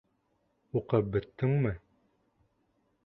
[0.79, 1.75] Уҡып бөттөңмө?